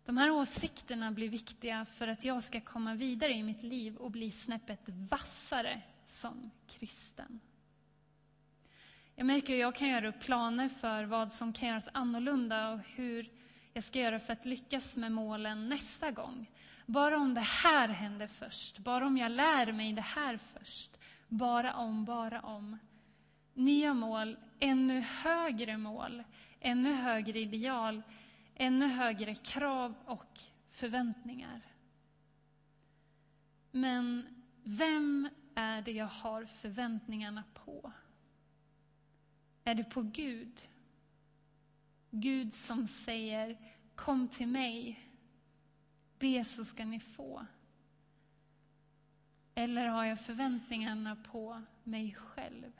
De 0.05 0.17
här 0.17 0.31
åsikterna 0.31 1.11
blir 1.11 1.29
viktiga 1.29 1.85
för 1.85 2.07
att 2.07 2.25
jag 2.25 2.43
ska 2.43 2.61
komma 2.61 2.93
vidare 2.95 3.33
i 3.33 3.43
mitt 3.43 3.63
liv 3.63 3.95
och 3.95 4.11
bli 4.11 4.31
snäppet 4.31 4.79
vassare 4.85 5.81
som 6.07 6.51
kristen. 6.67 7.39
Jag 9.15 9.25
märker 9.25 9.53
att 9.53 9.59
jag 9.59 9.75
kan 9.75 9.89
göra 9.89 10.07
upp 10.07 10.19
planer 10.19 10.69
för 10.69 11.03
vad 11.03 11.31
som 11.31 11.53
kan 11.53 11.69
göras 11.69 11.89
annorlunda 11.93 12.69
och 12.69 12.79
hur 12.79 13.29
jag 13.73 13.83
ska 13.83 13.99
göra 13.99 14.19
för 14.19 14.33
att 14.33 14.45
lyckas 14.45 14.97
med 14.97 15.11
målen 15.11 15.69
nästa 15.69 16.11
gång. 16.11 16.49
Bara 16.85 17.17
om 17.17 17.33
det 17.33 17.41
här 17.41 17.87
händer 17.87 18.27
först, 18.27 18.79
bara 18.79 19.07
om 19.07 19.17
jag 19.17 19.31
lär 19.31 19.71
mig 19.71 19.93
det 19.93 20.01
här 20.01 20.37
först. 20.37 20.99
Bara 21.27 21.73
om, 21.73 22.05
bara 22.05 22.41
om. 22.41 22.77
Nya 23.53 23.93
mål, 23.93 24.37
ännu 24.59 24.99
högre 24.99 25.77
mål, 25.77 26.23
ännu 26.59 26.93
högre 26.93 27.39
ideal, 27.39 28.01
ännu 28.55 28.87
högre 28.87 29.35
krav 29.35 29.95
och 30.05 30.39
förväntningar. 30.71 31.61
Men 33.71 34.25
vem 34.63 35.29
är 35.55 35.81
det 35.81 35.91
jag 35.91 36.07
har 36.07 36.45
förväntningarna 36.45 37.43
på? 37.53 37.91
Är 39.63 39.75
det 39.75 39.83
på 39.83 40.01
Gud? 40.01 40.61
Gud 42.09 42.53
som 42.53 42.87
säger 42.87 43.57
Kom 43.95 44.27
till 44.27 44.47
mig, 44.47 44.99
be 46.23 46.43
så 46.43 46.65
ska 46.65 46.85
ni 46.85 46.99
få. 46.99 47.45
Eller 49.55 49.87
har 49.87 50.03
jag 50.03 50.19
förväntningarna 50.19 51.15
på 51.15 51.61
mig 51.83 52.13
själv? 52.13 52.71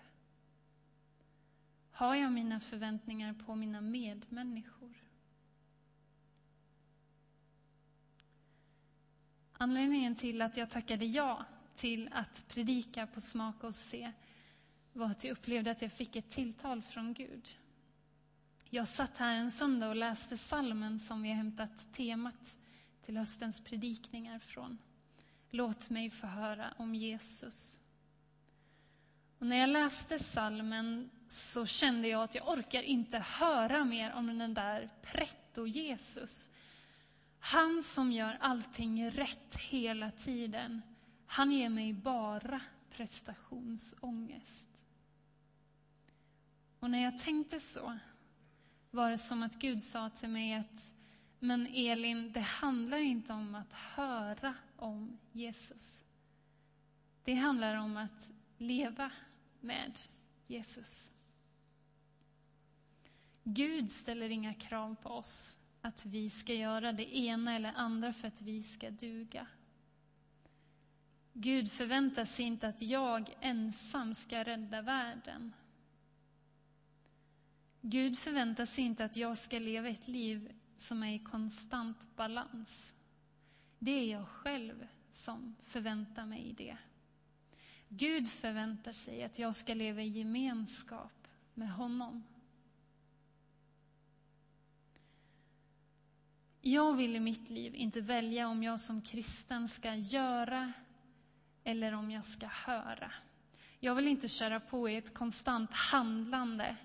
Har 1.91 2.15
jag 2.15 2.31
mina 2.31 2.59
förväntningar 2.59 3.33
på 3.33 3.55
mina 3.55 3.81
medmänniskor? 3.81 4.95
Anledningen 9.53 10.15
till 10.15 10.41
att 10.41 10.57
jag 10.57 10.69
tackade 10.69 11.05
ja 11.05 11.45
till 11.75 12.09
att 12.13 12.45
predika 12.47 13.07
på 13.07 13.21
Smaka 13.21 13.67
och 13.67 13.75
se 13.75 14.11
var 14.93 15.05
att 15.05 15.23
jag 15.23 15.31
upplevde 15.31 15.71
att 15.71 15.81
jag 15.81 15.91
fick 15.91 16.15
ett 16.15 16.29
tilltal 16.29 16.81
från 16.81 17.13
Gud. 17.13 17.57
Jag 18.69 18.87
satt 18.87 19.17
här 19.17 19.35
en 19.35 19.51
söndag 19.51 19.89
och 19.89 19.95
läste 19.95 20.37
salmen 20.37 20.99
som 20.99 21.21
vi 21.21 21.29
har 21.29 21.35
hämtat 21.35 21.93
temat 21.93 22.57
till 23.05 23.17
höstens 23.17 23.61
predikningar 23.61 24.39
från. 24.39 24.77
Låt 25.49 25.89
mig 25.89 26.09
få 26.09 26.27
höra 26.27 26.73
om 26.77 26.95
Jesus. 26.95 27.81
Och 29.39 29.47
när 29.47 29.57
jag 29.57 29.69
läste 29.69 30.19
salmen 30.19 31.09
så 31.27 31.65
kände 31.65 32.07
jag 32.07 32.23
att 32.23 32.35
jag 32.35 32.49
orkar 32.49 32.81
inte 32.81 33.19
höra 33.19 33.83
mer 33.83 34.13
om 34.13 34.37
den 34.39 34.53
där 34.53 34.89
pretto-Jesus. 35.01 36.51
Han 37.39 37.83
som 37.83 38.11
gör 38.11 38.37
allting 38.41 39.11
rätt 39.11 39.57
hela 39.57 40.11
tiden, 40.11 40.81
han 41.25 41.51
ger 41.51 41.69
mig 41.69 41.93
bara 41.93 42.61
prestationsångest. 42.91 44.69
Och 46.79 46.89
när 46.89 47.03
jag 47.03 47.17
tänkte 47.17 47.59
så 47.59 47.97
var 48.91 49.11
det 49.11 49.17
som 49.17 49.43
att 49.43 49.55
Gud 49.55 49.83
sa 49.83 50.09
till 50.09 50.29
mig 50.29 50.53
att 50.53 50.92
men 51.43 51.67
Elin, 51.67 52.31
det 52.31 52.39
handlar 52.39 52.97
inte 52.97 53.33
om 53.33 53.55
att 53.55 53.73
höra 53.73 54.55
om 54.75 55.17
Jesus. 55.31 56.05
Det 57.23 57.33
handlar 57.33 57.75
om 57.75 57.97
att 57.97 58.31
leva 58.57 59.11
med 59.61 59.99
Jesus. 60.47 61.11
Gud 63.43 63.91
ställer 63.91 64.29
inga 64.29 64.53
krav 64.53 64.95
på 64.95 65.09
oss 65.09 65.59
att 65.81 66.05
vi 66.05 66.29
ska 66.29 66.53
göra 66.53 66.91
det 66.93 67.15
ena 67.15 67.55
eller 67.55 67.73
andra 67.75 68.13
för 68.13 68.27
att 68.27 68.41
vi 68.41 68.63
ska 68.63 68.89
duga. 68.89 69.47
Gud 71.33 71.71
förväntar 71.71 72.25
sig 72.25 72.45
inte 72.45 72.67
att 72.67 72.81
jag 72.81 73.37
ensam 73.41 74.13
ska 74.13 74.43
rädda 74.43 74.81
världen. 74.81 75.53
Gud 77.81 78.19
förväntar 78.19 78.65
sig 78.65 78.83
inte 78.83 79.05
att 79.05 79.15
jag 79.15 79.37
ska 79.37 79.59
leva 79.59 79.89
ett 79.89 80.07
liv 80.07 80.53
som 80.77 81.03
är 81.03 81.13
i 81.13 81.19
konstant 81.19 82.15
balans. 82.15 82.95
Det 83.79 83.91
är 83.91 84.11
jag 84.11 84.27
själv 84.27 84.87
som 85.13 85.55
förväntar 85.63 86.25
mig 86.25 86.53
det. 86.57 86.77
Gud 87.89 88.29
förväntar 88.29 88.91
sig 88.91 89.23
att 89.23 89.39
jag 89.39 89.55
ska 89.55 89.73
leva 89.73 90.01
i 90.01 90.07
gemenskap 90.07 91.27
med 91.53 91.71
honom. 91.73 92.23
Jag 96.61 96.93
vill 96.93 97.15
i 97.15 97.19
mitt 97.19 97.49
liv 97.49 97.75
inte 97.75 98.01
välja 98.01 98.47
om 98.47 98.63
jag 98.63 98.79
som 98.79 99.01
kristen 99.01 99.67
ska 99.67 99.95
göra 99.95 100.73
eller 101.63 101.93
om 101.93 102.11
jag 102.11 102.25
ska 102.25 102.47
höra. 102.47 103.11
Jag 103.79 103.95
vill 103.95 104.07
inte 104.07 104.27
köra 104.27 104.59
på 104.59 104.89
i 104.89 104.95
ett 104.95 105.13
konstant 105.13 105.73
handlande. 105.73 106.75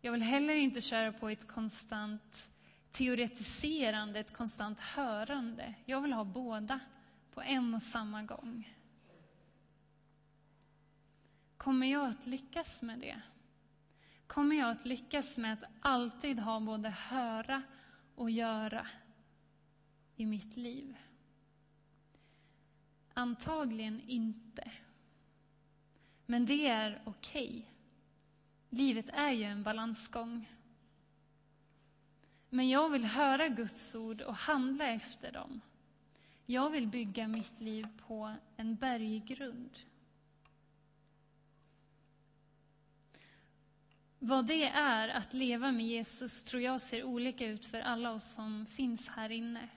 Jag 0.00 0.12
vill 0.12 0.22
heller 0.22 0.54
inte 0.54 0.80
köra 0.80 1.12
på 1.12 1.30
i 1.30 1.32
ett 1.32 1.48
konstant 1.48 2.50
teoretiserande, 2.92 4.20
ett 4.20 4.32
konstant 4.32 4.80
hörande. 4.80 5.74
Jag 5.84 6.00
vill 6.00 6.12
ha 6.12 6.24
båda 6.24 6.80
på 7.34 7.42
en 7.42 7.74
och 7.74 7.82
samma 7.82 8.22
gång. 8.22 8.76
Kommer 11.56 11.86
jag 11.86 12.06
att 12.06 12.26
lyckas 12.26 12.82
med 12.82 12.98
det? 12.98 13.20
Kommer 14.26 14.56
jag 14.56 14.70
att 14.70 14.84
lyckas 14.84 15.38
med 15.38 15.52
att 15.52 15.64
alltid 15.80 16.38
ha 16.38 16.60
både 16.60 16.90
höra 16.90 17.62
och 18.14 18.30
göra 18.30 18.86
i 20.16 20.26
mitt 20.26 20.56
liv? 20.56 20.96
Antagligen 23.14 24.00
inte. 24.00 24.70
Men 26.26 26.46
det 26.46 26.68
är 26.68 27.02
okej. 27.04 27.48
Okay. 27.48 27.64
Livet 28.68 29.08
är 29.08 29.30
ju 29.30 29.44
en 29.44 29.62
balansgång. 29.62 30.48
Men 32.50 32.68
jag 32.68 32.88
vill 32.88 33.04
höra 33.04 33.48
Guds 33.48 33.94
ord 33.94 34.20
och 34.20 34.36
handla 34.36 34.86
efter 34.86 35.32
dem. 35.32 35.60
Jag 36.46 36.70
vill 36.70 36.88
bygga 36.88 37.28
mitt 37.28 37.60
liv 37.60 37.86
på 38.06 38.34
en 38.56 38.76
berggrund. 38.76 39.78
Vad 44.18 44.46
det 44.46 44.64
är 44.64 45.08
att 45.08 45.34
leva 45.34 45.72
med 45.72 45.86
Jesus 45.86 46.44
tror 46.44 46.62
jag 46.62 46.80
ser 46.80 47.04
olika 47.04 47.46
ut 47.46 47.64
för 47.64 47.80
alla 47.80 48.10
oss 48.10 48.34
som 48.34 48.66
finns 48.66 49.08
här 49.08 49.30
inne. 49.30 49.68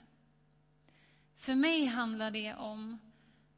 För 1.36 1.56
mig 1.56 1.86
handlar 1.86 2.32
det 2.32 2.56
om 2.56 3.00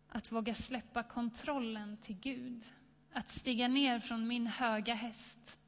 att 0.10 0.32
våga 0.32 0.54
släppa 0.54 1.04
kontrollen 1.04 1.98
till 1.98 2.16
Gud. 2.20 2.64
Att 3.12 3.30
stiga 3.30 3.68
ner 3.68 4.00
från 4.00 4.28
min 4.28 4.48
höga 4.48 4.94
häst 4.94 5.60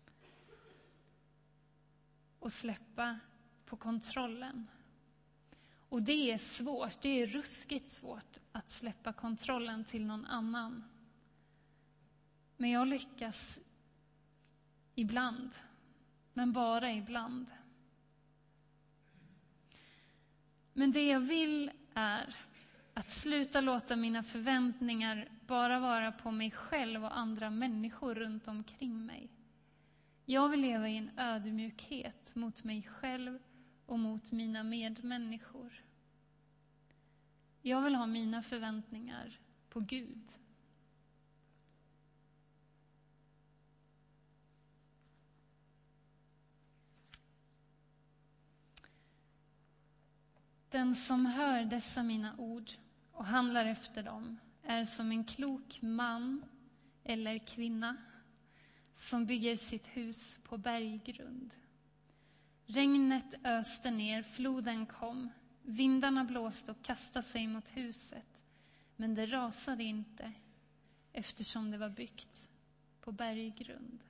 och 2.39 2.53
släppa 2.53 3.19
på 3.67 3.77
kontrollen. 3.77 4.67
Och 5.89 6.01
det 6.01 6.31
är 6.31 6.37
svårt, 6.37 7.01
det 7.01 7.21
är 7.21 7.27
ruskigt 7.27 7.89
svårt 7.89 8.37
att 8.51 8.69
släppa 8.69 9.13
kontrollen 9.13 9.85
till 9.85 10.05
någon 10.05 10.25
annan. 10.25 10.83
Men 12.57 12.69
jag 12.69 12.87
lyckas 12.87 13.59
ibland, 14.95 15.49
men 16.33 16.53
bara 16.53 16.91
ibland. 16.91 17.45
Men 20.73 20.91
det 20.91 21.07
jag 21.07 21.19
vill 21.19 21.71
är 21.93 22.35
att 22.93 23.11
sluta 23.11 23.61
låta 23.61 23.95
mina 23.95 24.23
förväntningar 24.23 25.29
bara 25.47 25.79
vara 25.79 26.11
på 26.11 26.31
mig 26.31 26.51
själv 26.51 27.05
och 27.05 27.17
andra 27.17 27.49
människor 27.49 28.15
runt 28.15 28.47
omkring 28.47 29.05
mig. 29.05 29.29
Jag 30.25 30.49
vill 30.49 30.61
leva 30.61 30.89
i 30.89 30.97
en 30.97 31.11
ödmjukhet 31.17 32.35
mot 32.35 32.63
mig 32.63 32.83
själv 32.83 33.39
och 33.87 33.99
mot 33.99 34.31
mina 34.31 34.63
medmänniskor. 34.63 35.83
Jag 37.61 37.81
vill 37.81 37.95
ha 37.95 38.05
mina 38.05 38.43
förväntningar 38.43 39.39
på 39.69 39.79
Gud. 39.79 40.37
Den 50.69 50.95
som 50.95 51.25
hör 51.25 51.65
dessa 51.65 52.03
mina 52.03 52.37
ord 52.37 52.71
och 53.11 53.25
handlar 53.25 53.65
efter 53.65 54.03
dem 54.03 54.37
är 54.63 54.85
som 54.85 55.11
en 55.11 55.23
klok 55.23 55.81
man 55.81 56.45
eller 57.03 57.37
kvinna 57.37 57.97
som 58.95 59.25
bygger 59.25 59.55
sitt 59.55 59.87
hus 59.87 60.39
på 60.43 60.57
berggrund. 60.57 61.53
Regnet 62.69 63.45
öste 63.45 63.91
ner, 63.91 64.23
floden 64.23 64.85
kom. 64.85 65.29
Vindarna 65.61 66.23
blåste 66.23 66.71
och 66.71 66.81
kastade 66.81 67.25
sig 67.25 67.47
mot 67.47 67.69
huset, 67.69 68.41
men 68.95 69.15
det 69.15 69.25
rasade 69.25 69.83
inte 69.83 70.33
eftersom 71.13 71.71
det 71.71 71.77
var 71.77 71.89
byggt 71.89 72.51
på 73.01 73.11
berggrund. 73.11 74.03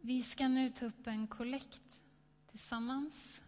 Vi 0.00 0.22
ska 0.22 0.48
nu 0.48 0.68
ta 0.68 0.86
upp 0.86 1.06
en 1.06 1.26
kollekt 1.26 2.00
tillsammans. 2.50 3.42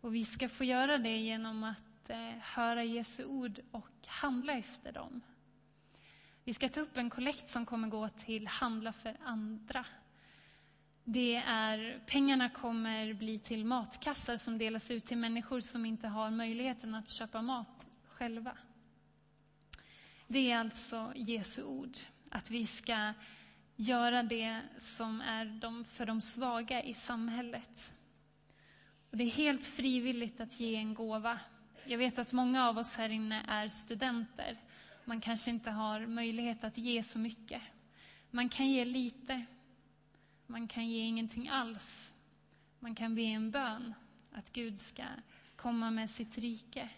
Och 0.00 0.14
vi 0.14 0.24
ska 0.24 0.48
få 0.48 0.64
göra 0.64 0.98
det 0.98 1.16
genom 1.16 1.64
att 1.64 2.10
eh, 2.10 2.30
höra 2.30 2.84
Jesu 2.84 3.24
ord 3.24 3.60
och 3.70 4.06
handla 4.06 4.52
efter 4.52 4.92
dem. 4.92 5.20
Vi 6.46 6.54
ska 6.54 6.68
ta 6.68 6.80
upp 6.80 6.96
en 6.96 7.10
kollekt 7.10 7.48
som 7.48 7.66
kommer 7.66 7.88
gå 7.88 8.08
till 8.08 8.46
Handla 8.46 8.92
för 8.92 9.16
andra. 9.24 9.84
Det 11.04 11.36
är, 11.36 12.00
pengarna 12.06 12.50
kommer 12.50 13.12
bli 13.12 13.38
till 13.38 13.64
matkassar 13.64 14.36
som 14.36 14.58
delas 14.58 14.90
ut 14.90 15.04
till 15.04 15.16
människor 15.16 15.60
som 15.60 15.86
inte 15.86 16.08
har 16.08 16.30
möjligheten 16.30 16.94
att 16.94 17.10
köpa 17.10 17.42
mat 17.42 17.88
själva. 18.08 18.56
Det 20.26 20.50
är 20.50 20.58
alltså 20.58 21.12
Jesu 21.14 21.62
ord, 21.62 21.98
att 22.30 22.50
vi 22.50 22.66
ska 22.66 23.12
göra 23.76 24.22
det 24.22 24.60
som 24.78 25.20
är 25.20 25.44
de, 25.44 25.84
för 25.84 26.06
de 26.06 26.20
svaga 26.20 26.82
i 26.82 26.94
samhället. 26.94 27.92
Och 29.10 29.16
det 29.16 29.24
är 29.24 29.30
helt 29.30 29.64
frivilligt 29.64 30.40
att 30.40 30.60
ge 30.60 30.76
en 30.76 30.94
gåva. 30.94 31.38
Jag 31.84 31.98
vet 31.98 32.18
att 32.18 32.32
många 32.32 32.68
av 32.68 32.78
oss 32.78 32.96
här 32.96 33.08
inne 33.08 33.44
är 33.48 33.68
studenter. 33.68 34.56
Man 35.08 35.20
kanske 35.20 35.50
inte 35.50 35.70
har 35.70 36.06
möjlighet 36.06 36.64
att 36.64 36.78
ge 36.78 37.02
så 37.02 37.18
mycket. 37.18 37.62
Man 38.30 38.48
kan 38.48 38.68
ge 38.68 38.84
lite. 38.84 39.44
Man 40.46 40.68
kan 40.68 40.88
ge 40.88 41.00
ingenting 41.00 41.48
alls. 41.48 42.12
Man 42.78 42.94
kan 42.94 43.14
be 43.14 43.22
en 43.22 43.50
bön 43.50 43.94
att 44.32 44.52
Gud 44.52 44.78
ska 44.78 45.04
komma 45.56 45.90
med 45.90 46.10
sitt 46.10 46.38
rike. 46.38 46.88